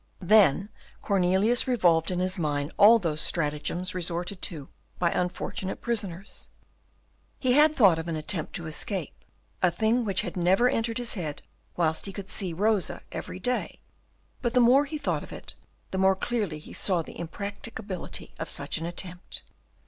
Then 0.19 0.69
Cornelius 0.99 1.67
revolved 1.67 2.09
in 2.09 2.17
his 2.17 2.39
mind 2.39 2.71
all 2.77 2.97
those 2.97 3.21
stratagems 3.21 3.93
resorted 3.93 4.41
to 4.41 4.67
by 4.97 5.11
unfortunate 5.11 5.79
prisoners. 5.79 6.49
He 7.37 7.51
had 7.53 7.75
thought 7.75 7.99
of 7.99 8.07
an 8.07 8.15
attempt 8.15 8.53
to 8.53 8.65
escape, 8.65 9.13
a 9.61 9.69
thing 9.69 10.03
which 10.03 10.25
never 10.35 10.67
entered 10.67 10.97
his 10.97 11.13
head 11.13 11.43
whilst 11.75 12.07
he 12.07 12.13
could 12.13 12.31
see 12.31 12.51
Rosa 12.51 13.03
every 13.11 13.37
day; 13.39 13.79
but 14.41 14.55
the 14.55 14.59
more 14.59 14.85
he 14.85 14.97
thought 14.97 15.21
of 15.21 15.31
it, 15.31 15.53
the 15.91 15.99
more 15.99 16.15
clearly 16.15 16.57
he 16.57 16.73
saw 16.73 17.03
the 17.03 17.19
impracticability 17.19 18.33
of 18.39 18.49
such 18.49 18.79
an 18.79 18.87
attempt. 18.87 19.43